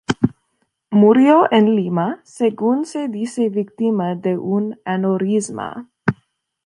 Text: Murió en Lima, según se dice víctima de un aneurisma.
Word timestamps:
Murió 0.89 1.43
en 1.51 1.75
Lima, 1.75 2.21
según 2.23 2.85
se 2.85 3.07
dice 3.07 3.49
víctima 3.49 4.15
de 4.15 4.35
un 4.35 4.79
aneurisma. 4.83 5.91